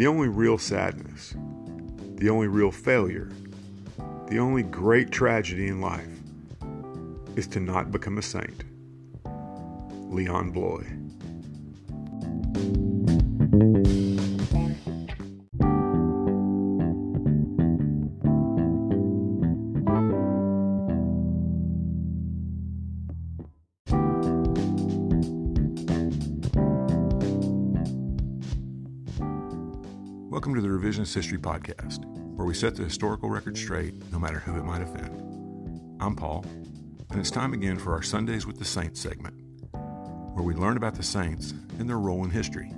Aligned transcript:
The 0.00 0.06
only 0.06 0.28
real 0.28 0.56
sadness, 0.56 1.34
the 2.14 2.30
only 2.30 2.48
real 2.48 2.70
failure, 2.70 3.30
the 4.28 4.38
only 4.38 4.62
great 4.62 5.10
tragedy 5.10 5.68
in 5.68 5.82
life 5.82 6.08
is 7.36 7.46
to 7.48 7.60
not 7.60 7.92
become 7.92 8.16
a 8.16 8.22
saint. 8.22 8.64
Leon 10.10 10.52
Bloy. 10.52 10.86
Welcome 30.40 30.54
to 30.54 30.62
the 30.62 30.68
Revisionist 30.68 31.14
History 31.14 31.36
Podcast, 31.36 32.06
where 32.34 32.46
we 32.46 32.54
set 32.54 32.74
the 32.74 32.82
historical 32.82 33.28
record 33.28 33.58
straight, 33.58 33.92
no 34.10 34.18
matter 34.18 34.38
who 34.38 34.56
it 34.56 34.64
might 34.64 34.80
offend. 34.80 36.00
I'm 36.00 36.16
Paul, 36.16 36.46
and 37.10 37.20
it's 37.20 37.30
time 37.30 37.52
again 37.52 37.76
for 37.76 37.92
our 37.92 38.00
Sundays 38.00 38.46
with 38.46 38.58
the 38.58 38.64
Saints 38.64 39.02
segment, 39.02 39.34
where 39.74 40.42
we 40.42 40.54
learn 40.54 40.78
about 40.78 40.94
the 40.94 41.02
saints 41.02 41.52
and 41.78 41.86
their 41.86 41.98
role 41.98 42.24
in 42.24 42.30
history. 42.30 42.72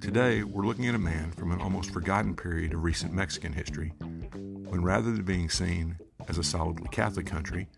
Today, 0.00 0.42
we're 0.42 0.66
looking 0.66 0.88
at 0.88 0.96
a 0.96 0.98
man 0.98 1.30
from 1.30 1.52
an 1.52 1.60
almost 1.60 1.92
forgotten 1.92 2.34
period 2.34 2.74
of 2.74 2.82
recent 2.82 3.12
Mexican 3.12 3.52
history, 3.52 3.92
when 4.00 4.82
rather 4.82 5.12
than 5.12 5.22
being 5.22 5.48
seen 5.48 5.96
as 6.26 6.38
a 6.38 6.42
solidly 6.42 6.88
Catholic 6.90 7.26
country, 7.26 7.68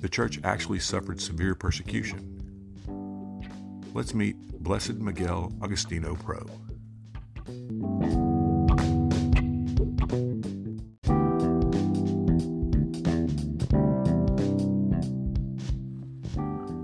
the 0.00 0.08
church 0.08 0.40
actually 0.42 0.80
suffered 0.80 1.20
severe 1.20 1.54
persecution. 1.54 2.36
Let's 3.94 4.12
meet 4.12 4.34
Blessed 4.60 4.94
Miguel 4.94 5.52
Agustino 5.60 6.18
Pro. 6.18 6.44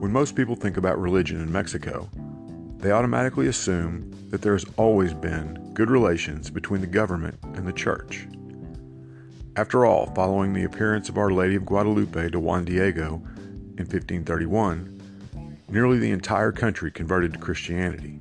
When 0.00 0.12
most 0.12 0.34
people 0.36 0.56
think 0.56 0.76
about 0.76 1.00
religion 1.00 1.40
in 1.40 1.52
Mexico, 1.52 2.08
they 2.78 2.90
automatically 2.90 3.48
assume 3.48 4.10
that 4.30 4.42
there 4.42 4.52
has 4.52 4.64
always 4.76 5.12
been 5.12 5.72
good 5.74 5.90
relations 5.90 6.50
between 6.50 6.80
the 6.80 6.86
government 6.86 7.38
and 7.54 7.66
the 7.66 7.72
church. 7.72 8.26
After 9.56 9.84
all, 9.84 10.06
following 10.14 10.52
the 10.52 10.64
appearance 10.64 11.08
of 11.08 11.18
Our 11.18 11.32
Lady 11.32 11.54
of 11.56 11.66
Guadalupe 11.66 12.30
to 12.30 12.40
Juan 12.40 12.64
Diego 12.64 13.22
in 13.78 13.86
1531, 13.86 15.00
nearly 15.68 15.98
the 15.98 16.10
entire 16.10 16.52
country 16.52 16.90
converted 16.90 17.32
to 17.32 17.38
Christianity. 17.38 18.20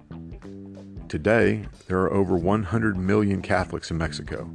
Today, 1.08 1.68
there 1.88 2.00
are 2.00 2.12
over 2.12 2.36
100 2.36 2.98
million 2.98 3.44
Catholics 3.44 3.92
in 3.92 3.98
Mexico, 3.98 4.50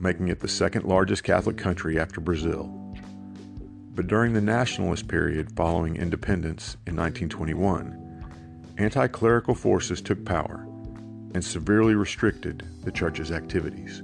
making 0.00 0.28
it 0.28 0.40
the 0.40 0.48
second 0.48 0.86
largest 0.86 1.22
Catholic 1.22 1.58
country 1.58 2.00
after 2.00 2.18
Brazil. 2.18 2.72
But 3.94 4.06
during 4.06 4.32
the 4.32 4.40
nationalist 4.40 5.06
period 5.06 5.54
following 5.54 5.96
independence 5.96 6.78
in 6.86 6.96
1921, 6.96 8.74
anti 8.78 9.06
clerical 9.08 9.54
forces 9.54 10.00
took 10.00 10.24
power 10.24 10.66
and 11.34 11.44
severely 11.44 11.94
restricted 11.94 12.66
the 12.82 12.92
church's 12.92 13.30
activities. 13.30 14.02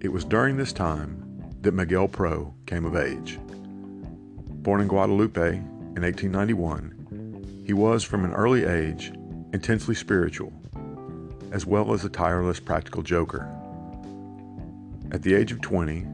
It 0.00 0.12
was 0.12 0.24
during 0.24 0.56
this 0.56 0.72
time 0.72 1.24
that 1.62 1.74
Miguel 1.74 2.06
Pro 2.06 2.54
came 2.66 2.84
of 2.84 2.94
age. 2.94 3.40
Born 4.62 4.82
in 4.82 4.86
Guadalupe 4.86 5.56
in 5.56 6.02
1891, 6.02 7.64
he 7.66 7.72
was 7.72 8.04
from 8.04 8.24
an 8.24 8.32
early 8.32 8.64
age 8.64 9.12
intensely 9.52 9.94
spiritual, 9.94 10.52
as 11.52 11.64
well 11.64 11.92
as 11.92 12.04
a 12.04 12.08
tireless 12.08 12.60
practical 12.60 13.02
joker. 13.02 13.48
At 15.10 15.22
the 15.22 15.34
age 15.34 15.52
of 15.52 15.60
20, 15.60 16.06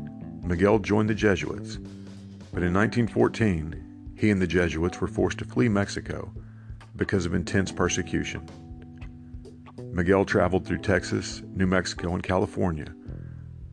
Miguel 0.45 0.79
joined 0.79 1.11
the 1.11 1.15
Jesuits, 1.15 1.77
but 2.53 2.63
in 2.63 2.73
1914, 2.73 4.13
he 4.17 4.31
and 4.31 4.41
the 4.41 4.47
Jesuits 4.47 5.01
were 5.01 5.09
forced 5.09 5.39
to 5.39 5.45
flee 5.45 5.69
Mexico 5.69 6.33
because 6.97 7.27
of 7.27 7.35
intense 7.35 7.73
persecution. 7.73 8.49
Miguel 9.93 10.25
traveled 10.25 10.67
through 10.67 10.79
Texas, 10.79 11.43
New 11.55 11.67
Mexico, 11.67 12.15
and 12.15 12.23
California 12.23 12.93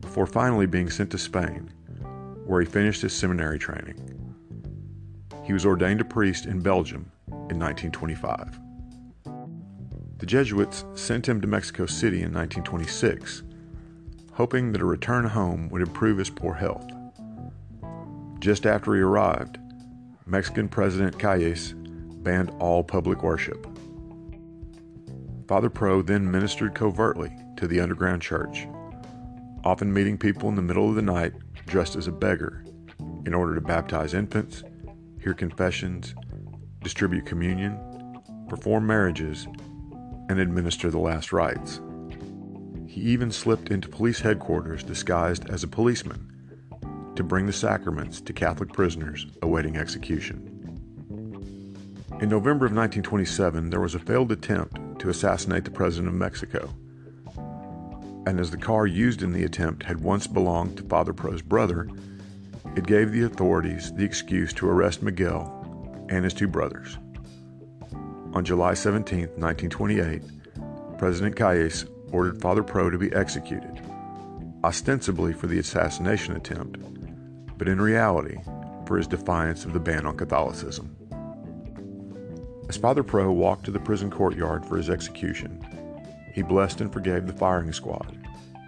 before 0.00 0.26
finally 0.26 0.66
being 0.66 0.90
sent 0.90 1.10
to 1.10 1.18
Spain, 1.18 1.72
where 2.44 2.60
he 2.60 2.66
finished 2.66 3.02
his 3.02 3.12
seminary 3.12 3.58
training. 3.58 3.96
He 5.44 5.52
was 5.52 5.64
ordained 5.64 6.00
a 6.00 6.04
priest 6.04 6.46
in 6.46 6.60
Belgium 6.60 7.10
in 7.28 7.58
1925. 7.58 8.58
The 10.22 10.26
Jesuits 10.26 10.84
sent 10.94 11.28
him 11.28 11.40
to 11.40 11.48
Mexico 11.48 11.84
City 11.84 12.18
in 12.18 12.32
1926, 12.32 13.42
hoping 14.30 14.70
that 14.70 14.80
a 14.80 14.84
return 14.84 15.24
home 15.24 15.68
would 15.70 15.82
improve 15.82 16.16
his 16.16 16.30
poor 16.30 16.54
health. 16.54 16.88
Just 18.38 18.64
after 18.64 18.94
he 18.94 19.00
arrived, 19.00 19.58
Mexican 20.24 20.68
President 20.68 21.18
Calles 21.18 21.74
banned 22.22 22.50
all 22.60 22.84
public 22.84 23.24
worship. 23.24 23.66
Father 25.48 25.68
Pro 25.68 26.02
then 26.02 26.30
ministered 26.30 26.72
covertly 26.72 27.36
to 27.56 27.66
the 27.66 27.80
underground 27.80 28.22
church, 28.22 28.68
often 29.64 29.92
meeting 29.92 30.16
people 30.16 30.48
in 30.48 30.54
the 30.54 30.62
middle 30.62 30.88
of 30.88 30.94
the 30.94 31.02
night 31.02 31.32
dressed 31.66 31.96
as 31.96 32.06
a 32.06 32.12
beggar 32.12 32.64
in 33.26 33.34
order 33.34 33.56
to 33.56 33.60
baptize 33.60 34.14
infants, 34.14 34.62
hear 35.20 35.34
confessions, 35.34 36.14
distribute 36.80 37.26
communion, 37.26 37.76
perform 38.48 38.86
marriages, 38.86 39.48
and 40.28 40.38
administer 40.38 40.90
the 40.90 40.98
last 40.98 41.32
rites. 41.32 41.80
He 42.86 43.00
even 43.00 43.30
slipped 43.30 43.70
into 43.70 43.88
police 43.88 44.20
headquarters 44.20 44.82
disguised 44.82 45.48
as 45.48 45.64
a 45.64 45.68
policeman 45.68 46.28
to 47.16 47.22
bring 47.22 47.46
the 47.46 47.52
sacraments 47.52 48.20
to 48.20 48.32
Catholic 48.32 48.72
prisoners 48.72 49.26
awaiting 49.42 49.76
execution. 49.76 50.48
In 52.20 52.28
November 52.28 52.66
of 52.66 52.72
1927, 52.72 53.70
there 53.70 53.80
was 53.80 53.94
a 53.94 53.98
failed 53.98 54.30
attempt 54.30 55.00
to 55.00 55.08
assassinate 55.08 55.64
the 55.64 55.70
President 55.70 56.08
of 56.08 56.14
Mexico. 56.14 56.72
And 58.26 58.38
as 58.38 58.50
the 58.50 58.56
car 58.56 58.86
used 58.86 59.22
in 59.22 59.32
the 59.32 59.44
attempt 59.44 59.82
had 59.82 60.00
once 60.00 60.26
belonged 60.26 60.76
to 60.76 60.84
Father 60.84 61.12
Pro's 61.12 61.42
brother, 61.42 61.88
it 62.76 62.86
gave 62.86 63.10
the 63.10 63.24
authorities 63.24 63.92
the 63.92 64.04
excuse 64.04 64.52
to 64.54 64.68
arrest 64.68 65.02
Miguel 65.02 66.06
and 66.08 66.24
his 66.24 66.32
two 66.32 66.46
brothers. 66.46 66.98
On 68.34 68.42
July 68.42 68.72
17, 68.72 69.28
1928, 69.36 70.22
President 70.96 71.36
Calles 71.36 71.84
ordered 72.12 72.40
Father 72.40 72.62
Pro 72.62 72.88
to 72.88 72.96
be 72.96 73.12
executed, 73.12 73.82
ostensibly 74.64 75.34
for 75.34 75.48
the 75.48 75.58
assassination 75.58 76.34
attempt, 76.34 76.78
but 77.58 77.68
in 77.68 77.78
reality 77.78 78.38
for 78.86 78.96
his 78.96 79.06
defiance 79.06 79.66
of 79.66 79.74
the 79.74 79.80
ban 79.80 80.06
on 80.06 80.16
Catholicism. 80.16 80.96
As 82.70 82.78
Father 82.78 83.02
Pro 83.02 83.30
walked 83.30 83.66
to 83.66 83.70
the 83.70 83.78
prison 83.78 84.10
courtyard 84.10 84.64
for 84.64 84.78
his 84.78 84.88
execution, 84.88 85.62
he 86.32 86.40
blessed 86.40 86.80
and 86.80 86.90
forgave 86.90 87.26
the 87.26 87.34
firing 87.34 87.74
squad 87.74 88.16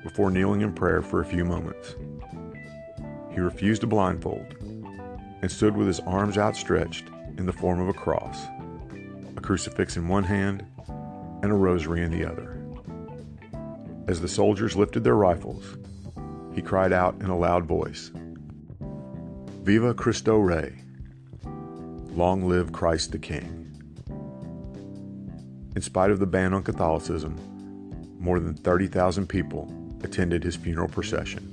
before 0.03 0.31
kneeling 0.31 0.61
in 0.61 0.75
prayer 0.75 1.01
for 1.01 1.23
a 1.23 1.27
few 1.27 1.47
moments. 1.47 1.95
He 3.33 3.41
refused 3.41 3.83
a 3.83 3.87
blindfold 3.87 4.57
and 5.41 5.51
stood 5.51 5.75
with 5.75 5.87
his 5.87 6.01
arms 6.01 6.37
outstretched 6.37 7.07
in 7.39 7.47
the 7.47 7.53
form 7.53 7.81
of 7.81 7.89
a 7.89 7.95
cross 7.95 8.47
crucifix 9.45 9.99
in 9.99 10.09
one 10.09 10.25
hand 10.25 10.65
and 11.43 11.53
a 11.53 11.55
rosary 11.55 12.03
in 12.03 12.11
the 12.11 12.25
other. 12.25 12.59
As 14.09 14.21
the 14.21 14.29
soldiers 14.29 14.75
lifted 14.75 15.05
their 15.05 15.17
rifles, 15.17 15.77
he 16.55 16.63
cried 16.63 16.93
out 16.93 17.15
in 17.21 17.27
a 17.27 17.39
loud 17.39 17.65
voice 17.67 18.11
Viva 19.63 19.93
Cristo 19.93 20.39
Rey! 20.39 20.75
Long 22.13 22.49
live 22.49 22.73
Christ 22.73 23.13
the 23.13 23.19
King! 23.19 23.61
In 25.77 25.83
spite 25.83 26.11
of 26.11 26.21
the 26.21 26.27
ban 26.27 26.55
on 26.55 26.63
Catholicism, 26.63 27.37
more 28.19 28.41
than 28.41 28.55
30,000 28.55 29.27
people 29.27 29.71
attended 30.03 30.43
his 30.43 30.57
funeral 30.57 30.89
procession. 30.89 31.53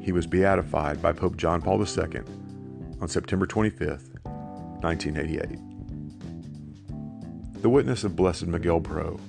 He 0.00 0.10
was 0.10 0.26
beatified 0.26 1.00
by 1.00 1.12
Pope 1.12 1.36
John 1.36 1.62
Paul 1.62 1.80
II 1.80 2.22
on 3.00 3.06
September 3.06 3.46
25, 3.46 4.08
1988. 4.24 5.71
The 7.62 7.70
witness 7.70 8.02
of 8.02 8.16
Blessed 8.16 8.48
Miguel 8.48 8.80
Pro 8.80 9.20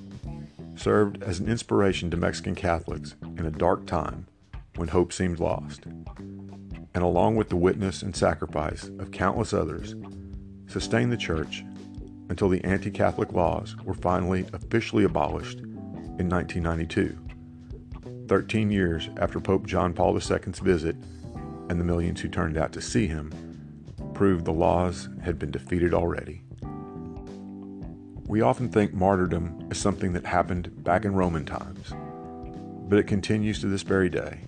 served 0.74 1.22
as 1.22 1.38
an 1.38 1.48
inspiration 1.48 2.10
to 2.10 2.16
Mexican 2.16 2.56
Catholics 2.56 3.14
in 3.22 3.46
a 3.46 3.50
dark 3.52 3.86
time 3.86 4.26
when 4.74 4.88
hope 4.88 5.12
seemed 5.12 5.38
lost, 5.38 5.86
and 5.86 6.96
along 6.96 7.36
with 7.36 7.48
the 7.48 7.54
witness 7.54 8.02
and 8.02 8.14
sacrifice 8.14 8.90
of 8.98 9.12
countless 9.12 9.52
others, 9.52 9.94
sustained 10.66 11.12
the 11.12 11.16
Church 11.16 11.64
until 12.28 12.48
the 12.48 12.64
anti 12.64 12.90
Catholic 12.90 13.32
laws 13.32 13.76
were 13.84 13.94
finally 13.94 14.44
officially 14.52 15.04
abolished 15.04 15.60
in 15.60 16.28
1992, 16.28 17.16
13 18.26 18.68
years 18.68 19.10
after 19.18 19.38
Pope 19.38 19.64
John 19.64 19.92
Paul 19.94 20.12
II's 20.14 20.58
visit 20.58 20.96
and 21.70 21.78
the 21.78 21.84
millions 21.84 22.20
who 22.20 22.28
turned 22.28 22.58
out 22.58 22.72
to 22.72 22.80
see 22.80 23.06
him 23.06 23.30
proved 24.12 24.44
the 24.44 24.52
laws 24.52 25.08
had 25.22 25.38
been 25.38 25.52
defeated 25.52 25.94
already. 25.94 26.42
We 28.26 28.40
often 28.40 28.70
think 28.70 28.94
martyrdom 28.94 29.68
is 29.70 29.78
something 29.78 30.14
that 30.14 30.24
happened 30.24 30.82
back 30.82 31.04
in 31.04 31.14
Roman 31.14 31.44
times, 31.44 31.92
but 32.88 32.98
it 32.98 33.06
continues 33.06 33.60
to 33.60 33.66
this 33.66 33.82
very 33.82 34.08
day. 34.08 34.40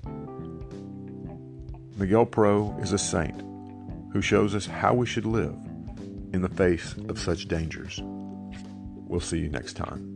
Miguel 1.96 2.26
Pro 2.26 2.76
is 2.80 2.92
a 2.92 2.98
saint 2.98 3.42
who 4.12 4.22
shows 4.22 4.54
us 4.54 4.66
how 4.66 4.94
we 4.94 5.06
should 5.06 5.26
live 5.26 5.54
in 6.32 6.40
the 6.40 6.48
face 6.48 6.94
of 7.08 7.18
such 7.18 7.48
dangers. 7.48 8.00
We'll 8.02 9.20
see 9.20 9.38
you 9.38 9.50
next 9.50 9.74
time. 9.74 10.15